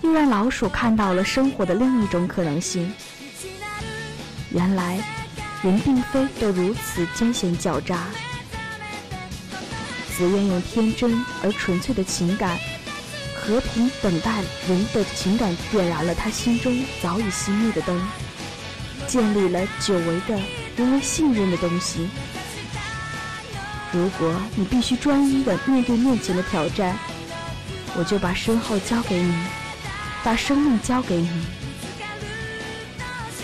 [0.01, 2.91] 又让老鼠看到了生活的另一种可能性。
[4.51, 4.99] 原来，
[5.61, 8.07] 人并非都如此艰险狡诈。
[10.17, 12.59] 紫苑用天真而纯粹的情感，
[13.35, 18.01] 和平等待人的情感，点燃了他心中早已熄灭的灯。
[19.07, 20.41] 建立了久违的
[20.79, 22.09] 因为信任的东西。
[23.93, 26.97] 如果你必须专一的面对面前的挑战，
[27.95, 29.35] 我就把身后交给你，
[30.25, 31.31] 把生命交给你。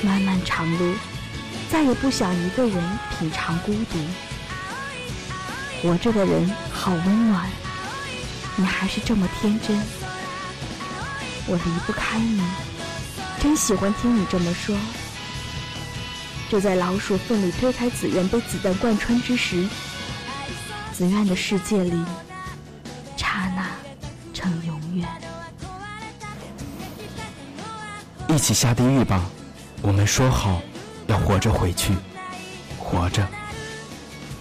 [0.03, 0.95] 漫漫长路，
[1.70, 4.32] 再也不想一个人品尝孤独。
[5.83, 7.51] 活着的人好温暖，
[8.55, 9.76] 你还是这么天真。
[11.49, 12.41] 我离不开你，
[13.41, 14.76] 真喜欢听你这么说。
[16.49, 19.66] 就在老鼠奋力推开紫苑被子弹贯穿之时，
[20.93, 22.05] 紫苑的世界里，
[23.16, 23.68] 刹那
[24.33, 25.09] 成永远。
[28.28, 29.20] 一起下地狱吧！
[29.80, 30.62] 我们说好
[31.09, 31.93] 要活着回去，
[32.78, 33.26] 活着，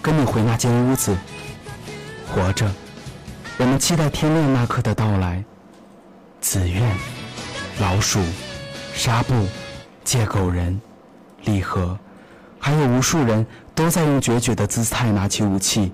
[0.02, 1.16] 跟你回那间屋子，
[2.28, 2.70] 活着。
[3.58, 5.44] 我们期待天亮那刻的到来。
[6.40, 6.84] 紫苑、
[7.80, 8.20] 老鼠、
[8.96, 9.46] 纱布、
[10.04, 10.80] 借狗人。
[11.44, 11.98] 礼盒，
[12.60, 15.92] 还有无数人都在用决绝的姿态拿起武器，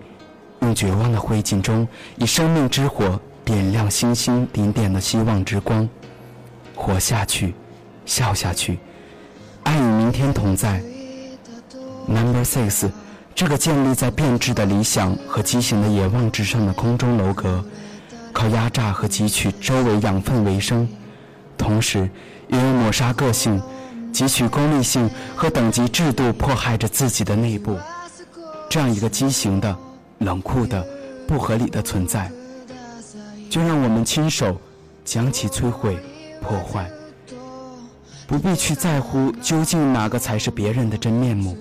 [0.59, 1.87] 用绝望的灰烬中
[2.17, 5.87] 以生命之火点亮星星点点的希望之光，
[6.75, 7.55] 活下去，
[8.05, 8.77] 笑下去，
[9.63, 10.81] 爱与明天同在。
[12.07, 12.89] Number Six，
[13.37, 17.63] 这个建立在变质的理想和畸形的野望之上的空中楼阁，
[18.33, 20.89] 靠压榨和汲取周围养分为生，
[21.55, 22.09] 同时
[22.47, 23.61] 也用抹杀个性。
[24.11, 27.77] 汲取功利性和等级制度，迫害着自己的内部，
[28.67, 29.77] 这样一个畸形的、
[30.17, 30.83] 冷酷的、
[31.27, 32.31] 不合理的存在，
[33.51, 34.59] 就让我们亲手
[35.05, 35.95] 将其摧毁、
[36.41, 36.89] 破坏。
[38.25, 41.55] 不必去在乎究竟哪个才是别人的真面目，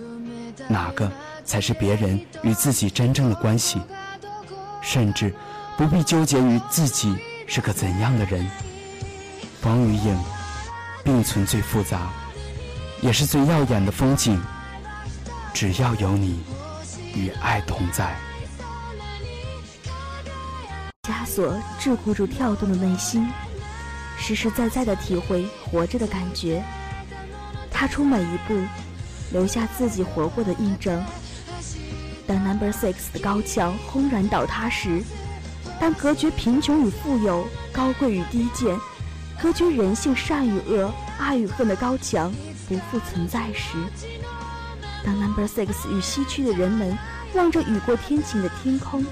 [0.68, 1.12] 哪个
[1.47, 3.80] 才是别人与自己真正的关系，
[4.82, 5.32] 甚至
[5.78, 7.16] 不必纠结于自己
[7.47, 8.47] 是个怎样的人。
[9.62, 10.18] 光与影
[11.03, 12.11] 并存最复杂。
[13.03, 14.40] 也是最耀眼的风景。
[15.53, 16.42] 只要有你
[17.14, 18.16] 与爱同在，
[21.03, 23.30] 枷锁桎梏住跳动的内心，
[24.18, 26.62] 实实在在的体会活着的感觉。
[27.70, 28.59] 踏出每一步，
[29.30, 31.05] 留下自己活过的印证。
[32.27, 35.03] 当 Number Six 的高墙轰然倒塌时，
[35.81, 38.77] 当隔绝贫穷与富有、高贵与低贱、
[39.41, 42.33] 隔绝人性善与恶、爱与恨的高墙。
[42.68, 43.77] 不复存在时，
[45.05, 46.99] 当 Number Six 与西区的人们
[47.35, 49.05] 望着雨过天晴的天空，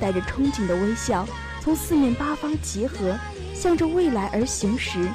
[0.00, 1.26] 带着憧憬的微笑，
[1.60, 3.18] 从四面八方集合，
[3.52, 5.08] 向着未来而行时，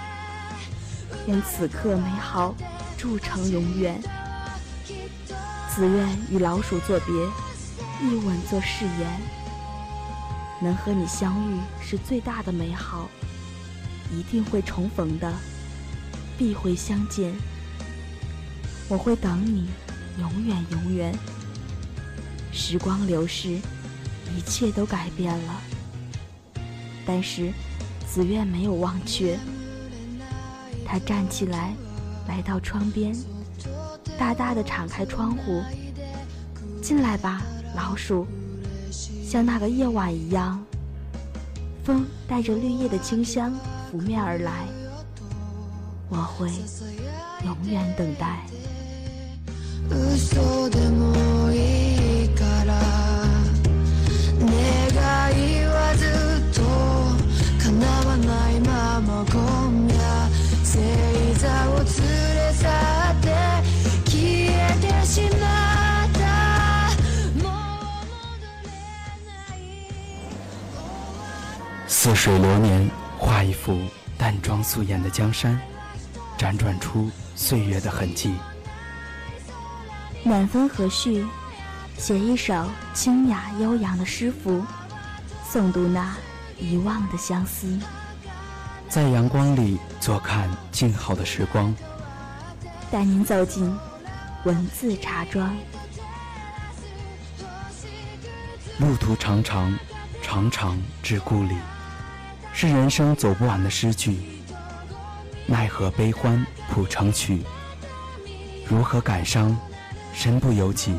[1.27, 2.53] 愿此刻美好
[2.97, 4.03] 铸成永远。
[5.73, 7.15] 自愿与老鼠作别，
[8.05, 9.09] 一吻做誓言，
[10.61, 13.09] 能和你相遇是最大的美好，
[14.11, 15.33] 一定会重逢的，
[16.37, 17.33] 必会相见。
[18.89, 19.69] 我会等你，
[20.19, 21.17] 永远永远。
[22.51, 23.51] 时光流逝，
[24.35, 25.61] 一切都改变了，
[27.05, 27.49] 但是
[28.05, 29.39] 紫苑没有忘却。
[30.85, 31.73] 他站起来，
[32.27, 33.15] 来到窗边，
[34.21, 35.63] 大大的敞开窗户。
[36.79, 37.41] 进来吧，
[37.75, 38.27] 老鼠，
[39.25, 40.63] 像那个夜晚一样，
[41.83, 43.51] 风带着绿叶的清香
[43.89, 44.67] 拂面而来。
[46.07, 46.51] 我会
[47.43, 48.45] 永远等待。
[72.03, 73.79] 似水流年，画一幅
[74.17, 75.61] 淡妆素颜的江山，
[76.35, 78.33] 辗转出岁月的痕迹。
[80.23, 81.23] 暖风和煦，
[81.99, 84.65] 写一首清雅悠扬的诗赋，
[85.47, 86.17] 诵读那
[86.57, 87.77] 遗忘的相思。
[88.89, 91.71] 在阳光里坐看静好的时光，
[92.89, 93.71] 带您走进
[94.43, 95.55] 文字茶庄。
[98.79, 99.77] 路途长长，
[100.23, 101.55] 长长至故里，
[102.53, 104.17] 是人生走不完的诗句。
[105.47, 107.41] 奈何悲欢谱成曲，
[108.67, 109.57] 如何感伤，
[110.13, 110.95] 身不由己。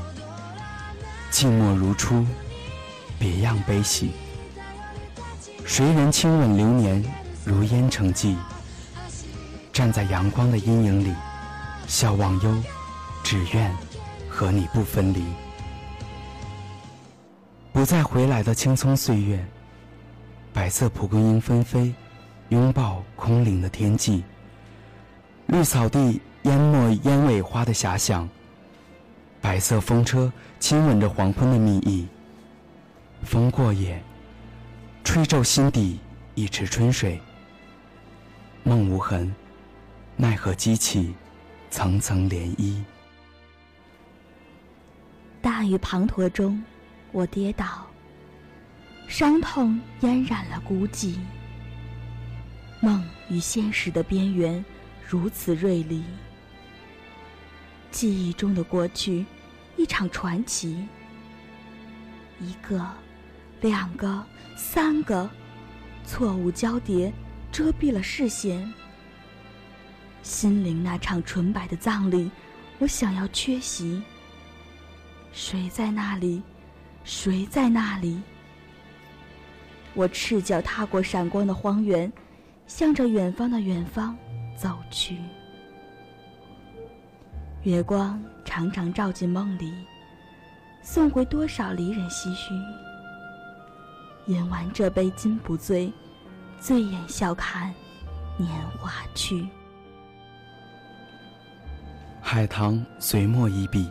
[1.30, 2.26] 静默如初，
[3.18, 4.12] 别样悲喜。
[5.64, 7.02] 谁人轻吻流年，
[7.44, 8.36] 如烟成寂。
[9.72, 11.14] 站在阳光的阴影里，
[11.86, 12.54] 笑忘忧，
[13.22, 13.74] 只愿
[14.28, 15.24] 和你不分离。
[17.72, 19.42] 不再回来的青葱岁月，
[20.52, 21.94] 白色蒲公英纷飞，
[22.50, 24.22] 拥抱空灵的天际。
[25.46, 28.28] 绿草地淹没鸢尾花的遐想，
[29.40, 32.06] 白色风车亲吻着黄昏的蜜意。
[33.22, 34.02] 风过也，
[35.02, 35.98] 吹皱心底
[36.34, 37.20] 一池春水。
[38.62, 39.34] 梦无痕，
[40.16, 41.14] 奈何激起
[41.70, 42.82] 层层涟漪。
[45.40, 46.62] 大雨滂沱中。
[47.14, 47.86] 我跌倒，
[49.06, 51.16] 伤痛淹染了孤寂。
[52.80, 54.64] 梦与现实的边缘
[55.06, 56.02] 如此锐利，
[57.90, 59.24] 记忆中的过去，
[59.76, 60.88] 一场传奇。
[62.40, 62.84] 一个，
[63.60, 64.24] 两个，
[64.56, 65.30] 三个，
[66.04, 67.12] 错误交叠，
[67.52, 68.72] 遮蔽了视线。
[70.24, 72.30] 心灵那场纯白的葬礼，
[72.78, 74.02] 我想要缺席。
[75.32, 76.42] 谁在那里？
[77.04, 78.20] 谁在那里？
[79.94, 82.10] 我赤脚踏过闪光的荒原，
[82.66, 84.16] 向着远方的远方
[84.56, 85.18] 走去。
[87.62, 89.72] 月光常常照进梦里，
[90.82, 92.54] 送回多少离人唏嘘。
[94.26, 95.92] 饮完这杯今不醉，
[96.58, 97.72] 醉眼笑看
[98.36, 99.46] 年华去。
[102.20, 103.90] 海棠随墨一笔，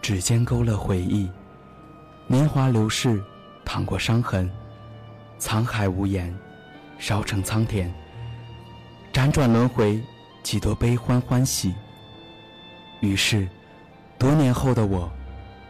[0.00, 1.28] 指尖勾勒回忆。
[2.26, 3.22] 年华流逝，
[3.64, 4.50] 淌过伤痕，
[5.38, 6.34] 沧海无言，
[6.98, 7.92] 烧成苍田。
[9.12, 10.00] 辗转轮回，
[10.42, 11.74] 几多悲欢欢喜。
[13.00, 13.48] 于是，
[14.18, 15.10] 多年后的我，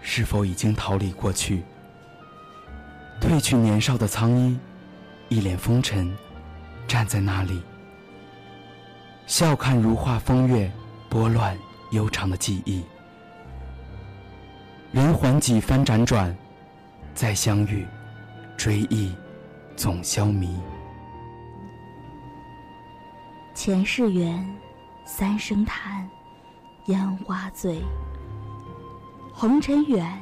[0.01, 1.63] 是否已经逃离过去？
[3.21, 4.59] 褪去年少的苍衣，
[5.29, 6.17] 一脸风尘，
[6.87, 7.63] 站在那里，
[9.27, 10.71] 笑看如画风月，
[11.09, 11.57] 拨乱
[11.91, 12.83] 悠长的记忆。
[14.93, 16.35] 人寰几番辗转。
[17.15, 17.85] 再相遇，
[18.57, 19.13] 追忆
[19.79, 20.59] 总消弭。
[23.55, 24.45] 前世缘，
[25.05, 26.11] 三生叹，
[26.87, 27.81] 烟花醉。
[29.33, 30.21] 红尘远，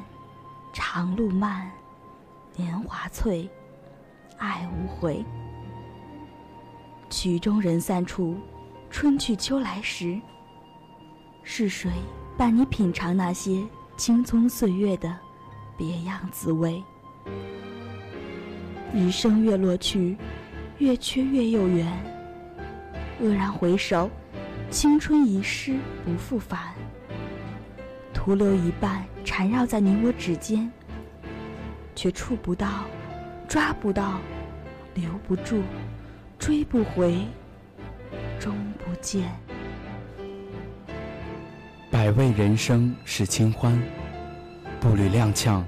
[0.71, 1.71] 长路漫，
[2.55, 3.49] 年华脆，
[4.37, 5.25] 爱无悔。
[7.09, 8.37] 曲终人散处，
[8.91, 10.21] 春去秋来时。
[11.41, 11.91] 是谁
[12.37, 13.65] 伴你品尝那些
[13.97, 15.17] 青葱岁月的？
[15.75, 16.83] 别样滋味。
[18.93, 20.17] 余生月落去，
[20.77, 21.87] 月缺月又圆。
[23.21, 24.09] 愕然回首，
[24.69, 25.75] 青春已逝
[26.05, 26.73] 不复返。
[28.13, 30.71] 徒留一半缠绕在你我指尖，
[31.95, 32.85] 却触不到，
[33.47, 34.19] 抓不到，
[34.93, 35.61] 留不住，
[36.37, 37.25] 追不回，
[38.39, 39.31] 终不见。
[41.89, 43.81] 百味人生是清欢。
[44.79, 45.63] 步履踉跄，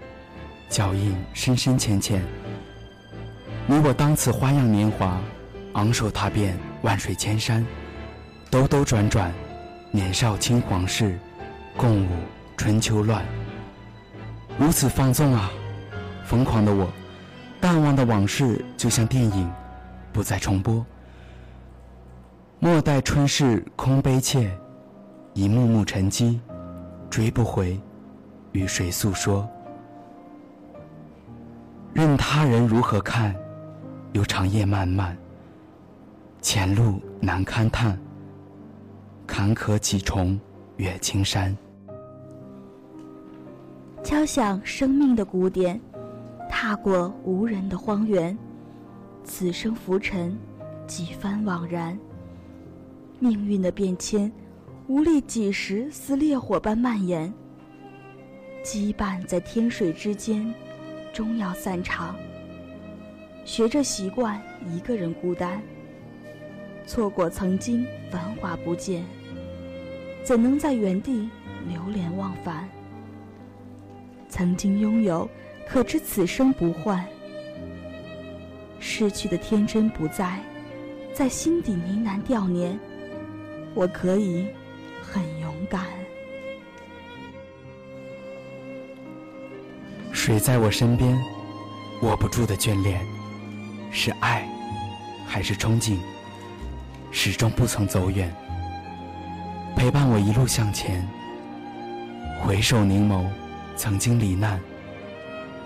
[0.70, 2.22] 脚印深深浅浅。
[3.70, 5.22] 你我当此花样年华，
[5.74, 7.64] 昂首踏遍万水千山，
[8.50, 9.32] 兜兜转转，
[9.92, 11.20] 年少轻狂事，
[11.78, 12.10] 共舞
[12.58, 13.24] 春秋乱。
[14.58, 15.52] 如此放纵啊，
[16.26, 16.90] 疯狂的我，
[17.62, 19.48] 淡忘的往事就像电影，
[20.12, 20.84] 不再重播。
[22.58, 24.50] 莫待春事空悲切，
[25.36, 26.42] 一幕幕沉积，
[27.08, 27.80] 追不回。
[28.52, 29.48] 与谁诉说？
[31.94, 33.36] 任他人如何看，
[34.14, 35.16] 有长夜漫漫，
[36.42, 37.96] 前路难堪叹，
[39.28, 40.40] 坎坷几重
[40.78, 41.56] 越青山。
[44.04, 45.80] 敲响生命的鼓点，
[46.50, 48.36] 踏过无人的荒原，
[49.24, 50.36] 此生浮沉，
[50.88, 51.98] 几番惘然。
[53.20, 54.32] 命运的变迁，
[54.88, 57.32] 无力几时似烈火般蔓延。
[58.64, 60.52] 羁绊在天水之间，
[61.14, 62.16] 终要散场。
[63.50, 64.40] 学着习惯
[64.72, 65.60] 一个人孤单，
[66.86, 69.04] 错过曾经繁华不见，
[70.24, 71.28] 怎能在原地
[71.68, 72.70] 流连忘返？
[74.30, 75.28] 曾经拥有，
[75.68, 77.04] 可知此生不换。
[78.80, 80.40] 逝去的天真不在，
[81.12, 82.78] 在心底呢喃悼念。
[83.74, 84.46] 我可以
[85.02, 85.88] 很勇敢。
[90.12, 91.20] 水在我身边，
[92.04, 93.04] 握不住的眷恋，
[93.92, 94.48] 是爱，
[95.28, 95.98] 还是憧憬？
[97.12, 98.34] 始终不曾走远，
[99.76, 101.08] 陪伴我一路向前。
[102.40, 103.26] 回首凝眸，
[103.76, 104.60] 曾经罹难，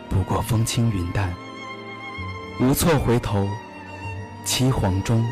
[0.10, 1.34] 不过风轻云淡。
[2.60, 3.48] 无措回头，
[4.46, 5.24] 凄惶中，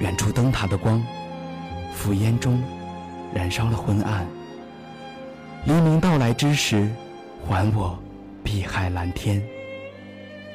[0.00, 1.04] 远处灯塔的光，
[1.94, 2.62] 浮烟中，
[3.34, 4.26] 燃烧了昏暗。
[5.66, 6.90] 黎明到来之时，
[7.46, 7.98] 还我
[8.42, 9.42] 碧海蓝天。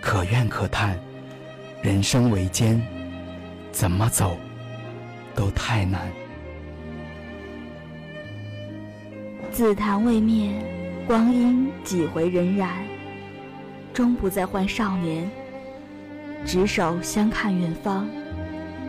[0.01, 0.99] 可怨可叹，
[1.83, 2.81] 人生维艰，
[3.73, 4.37] 怎么走，
[5.35, 5.99] 都太难。
[9.51, 10.49] 紫檀未灭，
[11.05, 12.69] 光阴几回荏苒，
[13.93, 15.29] 终不再换少年。
[16.45, 18.07] 执手相看远方，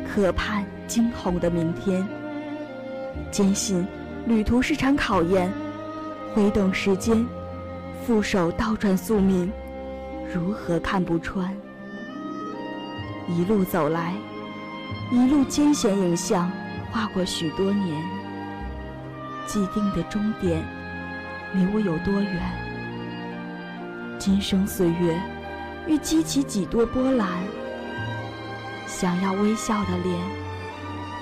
[0.07, 2.07] 可盼惊鸿的明天。
[3.33, 3.85] 坚信
[4.25, 5.51] 旅途是场考验，
[6.33, 7.27] 挥动时间，
[8.07, 9.51] 负手倒转宿命，
[10.33, 11.53] 如何看不穿？
[13.29, 14.13] 一路走来，
[15.11, 16.51] 一路艰险影像，
[16.93, 18.03] 划过许多年。
[19.47, 20.63] 既定的终点，
[21.55, 22.43] 离我有多远？
[24.19, 25.21] 今生岁月，
[25.87, 27.29] 欲激起几多波澜？
[28.87, 30.19] 想要微笑的脸，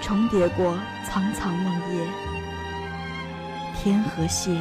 [0.01, 2.07] 重叠过苍苍梦夜。
[3.77, 4.57] 天河泻，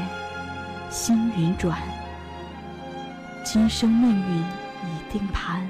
[0.90, 1.78] 星云转，
[3.44, 5.62] 今生命运已定盘，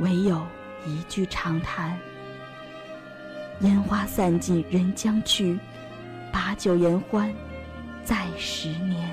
[0.00, 0.44] 唯有
[0.86, 1.98] 一句长叹：
[3.60, 5.58] 烟花散尽人将去。
[6.32, 7.28] 把酒言欢，
[8.04, 9.10] 再十年。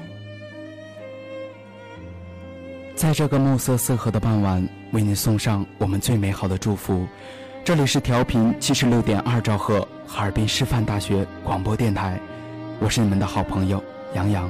[2.96, 7.08] 在这个暮色四合的傍晚，为您送上我们最美好的祝福。
[7.64, 12.20] 这里是调频七十六点二兆赫，哈尔滨师范大学广播电台，
[12.80, 13.84] 我是你们的好朋友
[14.14, 14.48] 杨洋。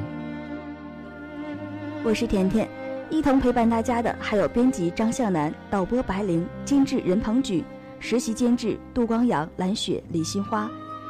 [2.04, 2.68] 我是甜甜，
[3.10, 7.64] 一同陪伴大家的还有编辑张向南、导播白灵、监制任鹏举、
[7.99, 10.70] 实习监制杜光阳、蓝雪、李新花。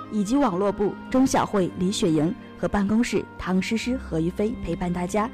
[0.10, 5.30] 以及网络部钟晓慧、李雪莹和办公室唐诗诗、何玉飞陪伴大家，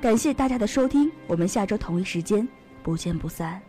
[0.00, 2.46] 感谢大家的收听，我们下周同一时间
[2.80, 3.60] 不见不散。